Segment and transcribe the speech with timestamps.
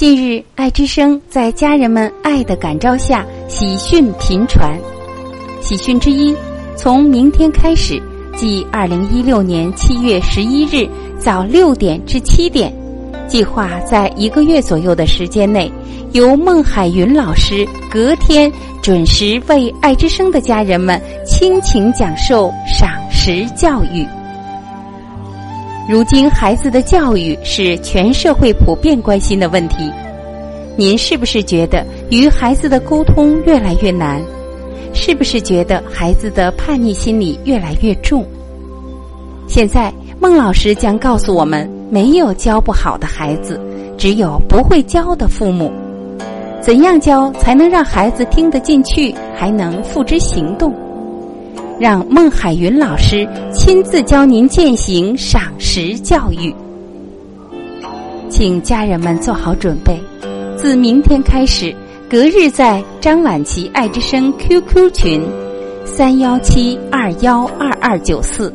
[0.00, 4.74] 近日，爱之声在家人们爱的感召下，喜讯频传。
[5.60, 6.34] 喜讯之一，
[6.74, 8.00] 从明天开始，
[8.34, 10.88] 即二零一六年七月十一日
[11.18, 12.74] 早六点至七点，
[13.28, 15.70] 计划在一个月左右的时间内，
[16.12, 24.06] 由孟海云老师隔天准时为爱之声的家人们倾情讲授赏识教育。
[25.88, 29.90] 如今，孩子的教育是全社会普遍关心的问题。
[30.76, 34.22] 您是不是觉得与孩子的沟通越来越难？
[34.92, 38.24] 是不是觉得孩子的叛逆心理越来越重？
[39.46, 43.60] 现在，孟老师将告诉我们：没有教不好的孩子，
[43.98, 45.72] 只有不会教的父母。
[46.60, 50.74] 怎样教才能让孩子听得进去，还能付之行动？
[51.78, 56.54] 让孟海云老师亲自教您践行赏识教育，
[58.28, 59.98] 请家人们做好准备。
[60.60, 61.74] 自明天开始，
[62.06, 65.22] 隔日在张晚琪爱之声 QQ 群
[65.86, 68.52] 三幺七二幺二二九四，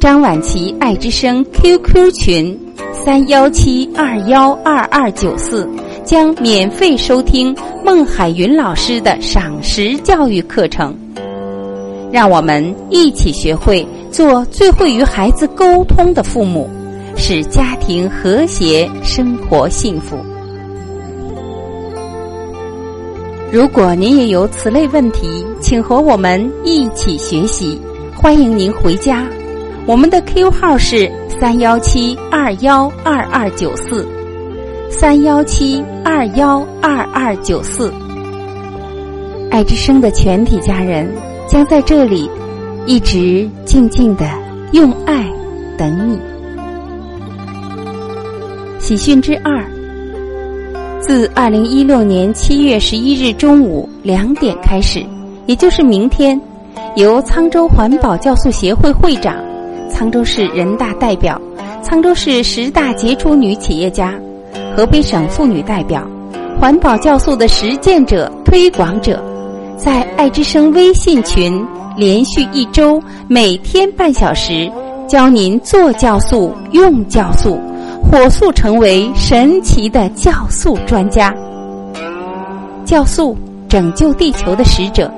[0.00, 2.58] 张晚琪爱之声 QQ 群
[2.92, 5.68] 三幺七二幺二二九四，
[6.04, 7.54] 将免费收听
[7.84, 10.92] 孟海云老师的赏识教育课程。
[12.10, 16.68] 让我们一起学会做最会与孩子沟通的父母，
[17.16, 20.16] 使家庭和谐，生活幸福。
[23.54, 27.80] 如果您也有此类问题，请和我们一起学习。
[28.12, 29.28] 欢迎您回家，
[29.86, 34.04] 我们的 Q 号是三幺七二幺二二九四，
[34.90, 37.94] 三幺七二幺二二九四。
[39.52, 41.08] 爱之声的全体家人。
[41.46, 42.28] 将在这里
[42.86, 44.26] 一直静静的
[44.72, 45.30] 用爱
[45.78, 46.18] 等你。
[48.80, 49.64] 喜讯之二，
[51.06, 55.04] 自二零一六年七月十一日中午两点开始，
[55.44, 56.40] 也就是明天，
[56.96, 59.36] 由沧州环保酵素协会会长、
[59.90, 61.38] 沧州市人大代表、
[61.82, 64.14] 沧州市十大杰出女企业家、
[64.74, 66.08] 河北省妇女代表、
[66.58, 69.22] 环保酵素的实践者、推广者。
[69.76, 71.62] 在爱之声微信群
[71.98, 72.98] 连续一周，
[73.28, 74.72] 每天半小时，
[75.06, 77.60] 教您做酵素、用酵素，
[78.10, 81.34] 火速成为神奇的酵素专家。
[82.86, 83.36] 酵素
[83.68, 85.10] 拯救地球的使者，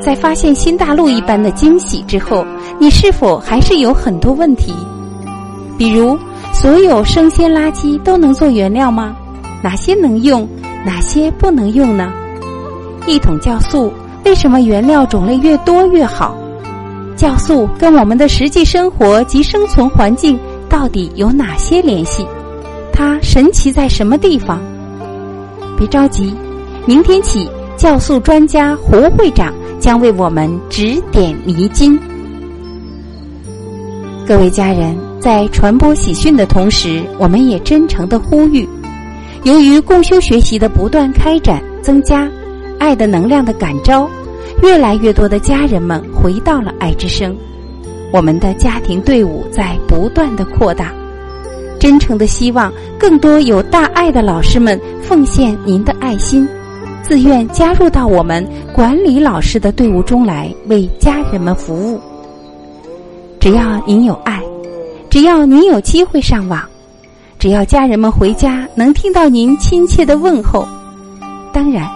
[0.00, 2.44] 在发现新大陆一般的惊喜之后，
[2.80, 4.74] 你是否还是有很多问题？
[5.78, 6.18] 比如，
[6.52, 9.14] 所有生鲜垃圾都能做原料吗？
[9.62, 10.48] 哪些能用，
[10.84, 12.12] 哪些不能用呢？
[13.06, 13.92] 一桶酵素
[14.24, 16.34] 为什么原料种类越多越好？
[17.16, 20.36] 酵素跟我们的实际生活及生存环境
[20.72, 22.26] 到底有哪些联系？
[22.94, 24.58] 它神奇在什么地方？
[25.76, 26.34] 别着急，
[26.86, 27.46] 明天起，
[27.76, 32.00] 酵素专家胡会长将为我们指点迷津。
[34.26, 38.66] 各位家人，在传播喜讯的同时，我们也真诚的呼吁：
[39.44, 42.26] 由于共修学习的不断开展增加。
[42.78, 44.08] 爱的能量的感召，
[44.62, 47.36] 越来越多的家人们回到了爱之声。
[48.12, 50.92] 我们的家庭队伍在不断的扩大，
[51.80, 56.46] 真诚的希望更多有大爱的老师们奉献您的爱心，
[57.02, 61.98] 自愿加入到我们管理老师的队伍中来，为家人们服务。
[63.40, 64.42] 只要您有爱，
[65.08, 66.62] 只要您有机会上网，
[67.38, 70.68] 只要家人们回家能听到您亲切的问候，
[71.52, 71.88] 当然。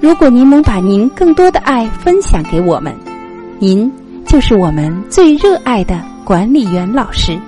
[0.00, 2.94] 如果您能把您更多的爱分享给我们，
[3.58, 3.90] 您
[4.34, 7.38] 就是我们最热爱的管理员老师。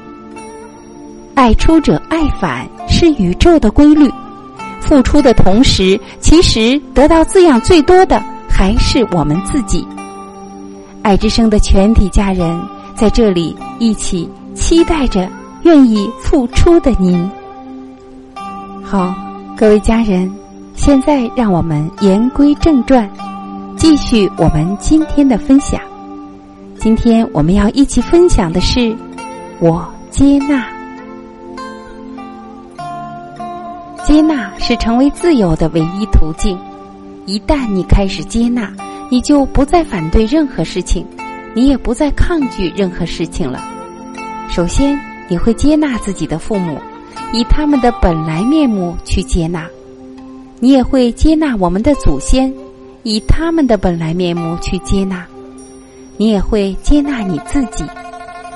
[1.34, 4.08] 爱出者爱返是宇宙的规律，
[4.80, 9.84] 付出的同时，其实得到滋养最多的还是我们自己。
[11.02, 12.56] 爱之声的全体家人
[12.94, 15.28] 在这里一起期待着
[15.62, 17.28] 愿意付出的您。
[18.84, 19.12] 好，
[19.56, 20.32] 各位家人。
[20.76, 23.10] 现在，让我们言归正传，
[23.76, 25.80] 继续我们今天的分享。
[26.86, 28.96] 今天我们要一起分享的是
[29.58, 30.68] “我接纳”。
[34.06, 36.56] 接纳是成为自由的唯一途径。
[37.24, 38.72] 一旦你开始接纳，
[39.10, 41.04] 你就不再反对任何事情，
[41.56, 43.60] 你也不再抗拒任何事情了。
[44.48, 44.96] 首先，
[45.26, 46.78] 你会接纳自己的父母，
[47.32, 49.62] 以他们的本来面目去接纳；
[50.60, 52.54] 你也会接纳我们的祖先，
[53.02, 55.24] 以他们的本来面目去接纳；
[56.16, 57.84] 你也会接纳你自己，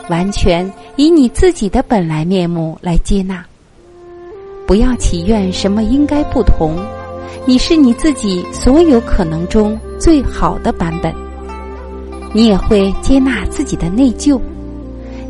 [0.08, 3.44] 完全以你自己的本来面目来接纳。
[4.66, 6.76] 不要祈愿什么应该不同，
[7.44, 11.12] 你是你自己所有可能中最好的版本。
[12.32, 14.40] 你也会接纳自己的内疚，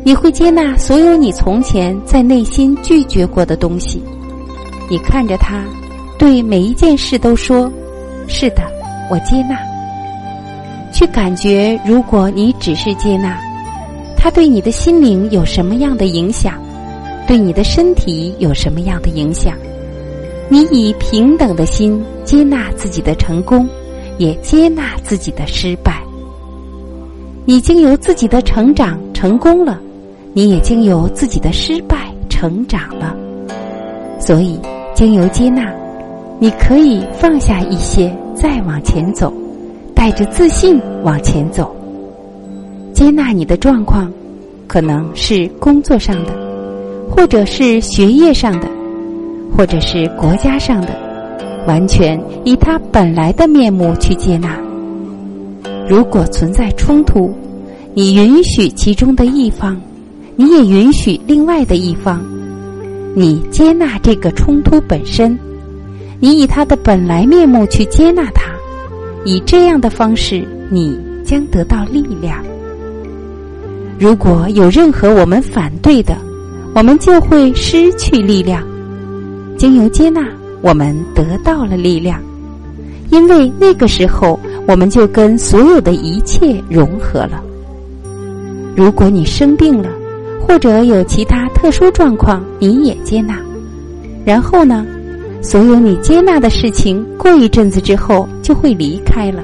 [0.03, 4.03] 你会接纳所有你从前在内心拒绝过的东西。
[4.87, 5.63] 你看着他，
[6.19, 7.71] 对每一件事都说
[8.27, 8.61] ：“是的，
[9.09, 9.57] 我接纳。”
[11.01, 13.35] 去感觉，如果你只是接纳，
[14.15, 16.53] 他对你的心灵有什么样的影响？
[17.25, 19.55] 对你的身体有什么样的影响？
[20.47, 23.67] 你以平等的心接纳自己的成功，
[24.19, 26.03] 也接纳自己的失败。
[27.45, 29.79] 你经由自己的成长成功了，
[30.33, 33.17] 你也经由自己的失败成长了。
[34.19, 34.59] 所以，
[34.93, 35.73] 经由接纳，
[36.37, 39.33] 你可以放下一些，再往前走，
[40.01, 41.75] 带着自信往前走。
[42.91, 44.11] 接纳你的状况，
[44.65, 46.33] 可能是工作上的。
[47.07, 48.67] 或者是学业上的，
[49.55, 50.87] 或者是国家上的，
[51.67, 54.57] 完全以他本来的面目去接纳。
[55.87, 57.31] 如果存在冲突，
[57.93, 59.79] 你允许其中的一方，
[60.35, 62.19] 你也允许另外的一方，
[63.15, 65.37] 你接纳这个冲突本身，
[66.19, 68.40] 你以他的本来面目去接纳他，
[69.25, 72.43] 以这样的方式，你将得到力量。
[73.99, 76.17] 如果有任何我们反对的，
[76.73, 78.63] 我们就会失去力量。
[79.57, 80.25] 经由接纳，
[80.61, 82.19] 我们得到了力量，
[83.11, 87.43] 因为那个时候我们就跟所有的一切融合了。
[88.75, 89.89] 如果你生病了，
[90.47, 93.37] 或者有其他特殊状况，你也接纳。
[94.25, 94.85] 然后呢，
[95.41, 99.43] 所有你接纳的事情，过一阵子之后就会离开了。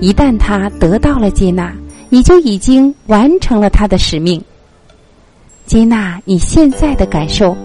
[0.00, 1.72] 一旦他得到了接纳，
[2.08, 4.40] 你就已经完成了他的使命。
[5.66, 7.56] 接纳你现在的感受，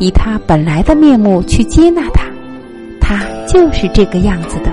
[0.00, 2.24] 以他本来的面目去接纳他，
[3.00, 4.72] 他就是这个样子的。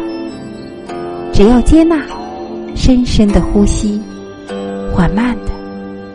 [1.32, 2.02] 只要接纳，
[2.76, 4.02] 深深的呼吸，
[4.92, 5.52] 缓慢的、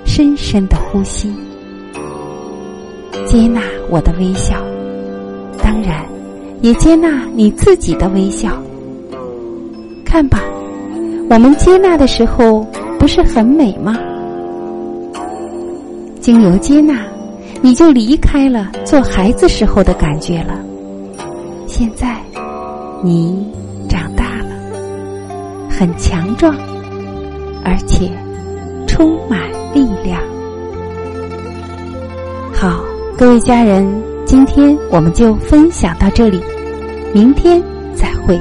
[0.04, 1.32] 深深的呼吸，
[3.24, 4.56] 接纳我的微笑，
[5.62, 6.04] 当然
[6.60, 8.50] 也接纳你自己的微笑。
[10.04, 10.40] 看吧，
[11.28, 12.66] 我们接纳的时候，
[12.98, 13.96] 不是很美吗？
[16.20, 17.00] 经由接纳，
[17.62, 20.60] 你就离开了做孩子时候的感觉了。
[21.66, 22.16] 现在，
[23.02, 23.46] 你
[23.88, 24.54] 长大了，
[25.70, 26.54] 很强壮，
[27.64, 28.10] 而且
[28.86, 29.40] 充满
[29.72, 30.20] 力量。
[32.52, 32.84] 好，
[33.16, 33.86] 各位家人，
[34.30, 36.40] 今天我们就分享到这里，
[37.12, 37.60] 明天
[37.96, 38.38] 再会。